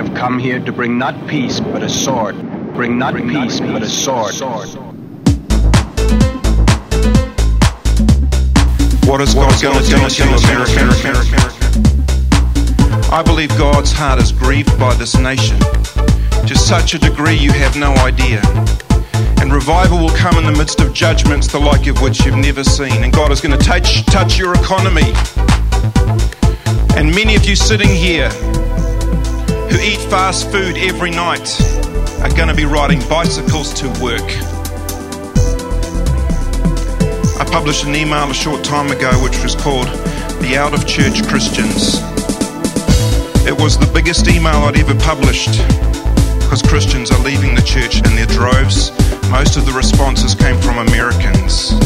[0.00, 2.34] have come here to bring not peace, but a sword.
[2.72, 4.34] Bring not bring peace, not but a sword.
[9.04, 10.86] What is God going to do to America?
[13.12, 17.76] I believe God's heart is grieved by this nation to such a degree you have
[17.76, 18.40] no idea.
[19.42, 22.64] And revival will come in the midst of judgments the like of which you've never
[22.64, 23.04] seen.
[23.04, 25.12] And God is going to touch, touch your economy.
[26.96, 28.30] And many of you sitting here
[29.70, 31.48] who eat fast food every night
[32.22, 34.26] are going to be riding bicycles to work.
[37.38, 39.86] I published an email a short time ago which was called
[40.42, 42.00] The Out of Church Christians.
[43.46, 45.62] It was the biggest email I'd ever published
[46.42, 48.90] because Christians are leaving the church in their droves.
[49.30, 51.78] Most of the responses came from Americans.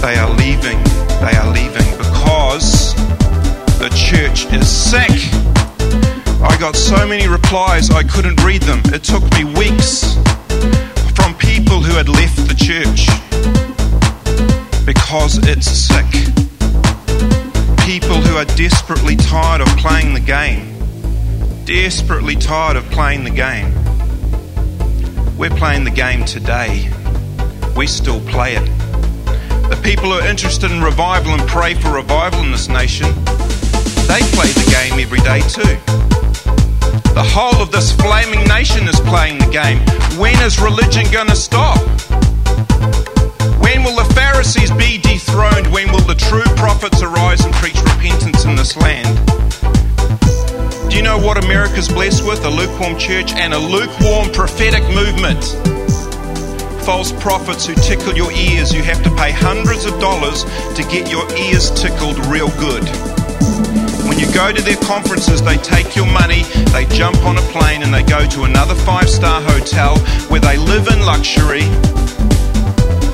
[0.00, 0.78] They are leaving.
[1.18, 2.94] They are leaving because
[3.78, 5.15] the church is sick.
[6.66, 8.80] Got so many replies I couldn't read them.
[8.86, 10.14] It took me weeks
[11.14, 13.06] from people who had left the church
[14.84, 16.04] because it's sick
[17.86, 20.76] people who are desperately tired of playing the game.
[21.66, 23.72] Desperately tired of playing the game.
[25.38, 26.90] We're playing the game today.
[27.76, 28.66] We still play it.
[29.70, 33.06] The people who are interested in revival and pray for revival in this nation,
[34.10, 36.05] they play the game every day too.
[37.16, 39.80] The whole of this flaming nation is playing the game.
[40.20, 41.80] When is religion going to stop?
[43.56, 45.72] When will the Pharisees be dethroned?
[45.72, 49.16] When will the true prophets arise and preach repentance in this land?
[50.90, 52.44] Do you know what America's blessed with?
[52.44, 55.40] A lukewarm church and a lukewarm prophetic movement.
[56.84, 58.74] False prophets who tickle your ears.
[58.74, 60.44] You have to pay hundreds of dollars
[60.76, 62.84] to get your ears tickled real good.
[64.16, 66.42] When you go to their conferences, they take your money,
[66.72, 69.98] they jump on a plane, and they go to another five star hotel
[70.30, 71.68] where they live in luxury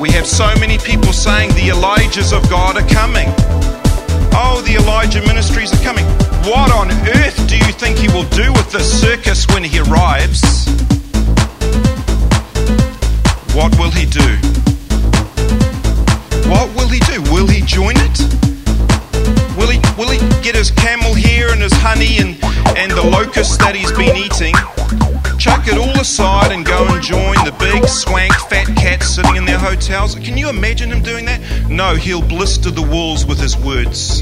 [0.00, 3.28] we have so many people saying the Elijahs of God are coming.
[4.32, 6.06] Oh, the Elijah ministries are coming.
[6.48, 10.40] What on earth do you think he will do with the circus when he arrives?
[13.54, 14.28] What will he do?
[16.48, 17.20] What will he do?
[17.30, 18.19] Will he join it?
[20.60, 22.36] His camel hair and his honey and,
[22.76, 24.54] and the locusts that he's been eating
[25.38, 29.46] chuck it all aside and go and join the big, swank, fat cats sitting in
[29.46, 30.14] their hotels.
[30.16, 31.40] Can you imagine him doing that?
[31.70, 34.20] No, he'll blister the walls with his words.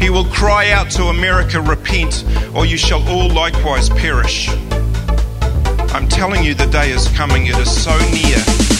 [0.00, 2.24] He will cry out to America, Repent,
[2.54, 4.50] or you shall all likewise perish.
[5.92, 8.73] I'm telling you, the day is coming, it is so near.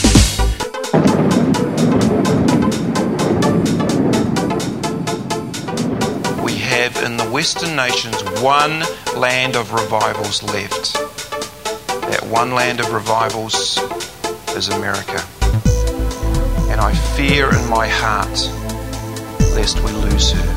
[7.05, 8.83] In the Western nations one
[9.15, 10.93] land of revivals left
[12.09, 13.77] That one land of revivals
[14.55, 15.23] is America.
[16.71, 18.37] And I fear in my heart
[19.55, 20.49] lest we lose her.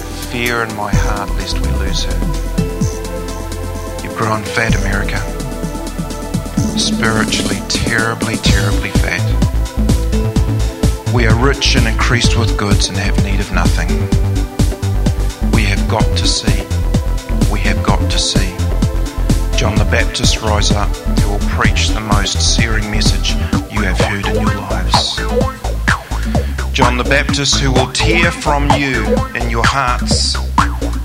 [0.00, 2.18] I fear in my heart lest we lose her.
[4.02, 5.18] You've grown fat, America.
[6.76, 9.22] Spiritually, terribly, terribly fat.
[11.14, 14.31] We are rich and increased with goods and have need of nothing.
[15.92, 16.62] Got to see.
[17.52, 18.48] We have got to see
[19.58, 23.32] John the Baptist rise up, who will preach the most searing message
[23.70, 25.16] you have heard in your lives.
[26.72, 29.04] John the Baptist, who will tear from you
[29.34, 30.34] in your hearts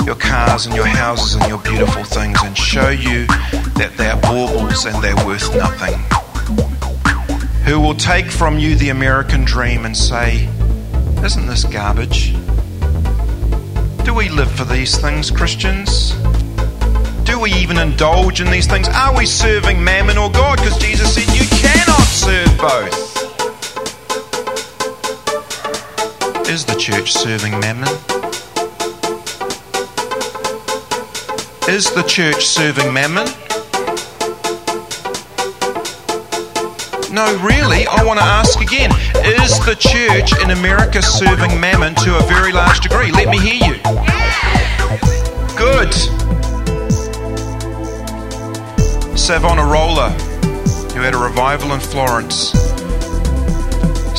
[0.06, 3.28] your cars and your houses and your beautiful things and show you
[3.76, 6.00] that they are baubles and they're worth nothing.
[7.66, 10.48] Who will take from you the American dream and say,
[11.26, 12.34] Isn't this garbage?
[14.08, 16.12] Do we live for these things, Christians?
[17.26, 18.88] Do we even indulge in these things?
[18.88, 20.60] Are we serving mammon or God?
[20.60, 22.96] Because Jesus said you cannot serve both.
[26.48, 27.90] Is the church serving mammon?
[31.68, 33.28] Is the church serving mammon?
[37.12, 38.92] No, really, I want to ask again.
[39.24, 43.12] Is the church in America serving mammon to a very large degree?
[43.12, 43.76] Let me hear you.
[45.58, 45.94] Good.
[49.18, 50.10] Savonarola,
[50.94, 52.52] who had a revival in Florence.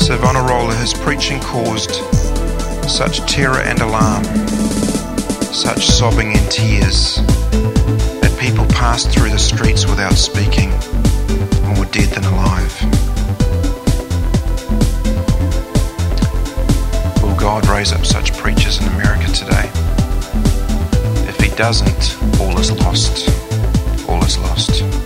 [0.03, 1.91] Savonarola, his preaching caused
[2.89, 4.23] such terror and alarm,
[5.53, 7.17] such sobbing and tears,
[8.21, 10.71] that people passed through the streets without speaking,
[11.75, 12.28] more dead than
[17.61, 19.69] God raise up such preachers in America today?
[21.27, 23.27] If He doesn't, all is lost.
[24.07, 24.98] All is lost.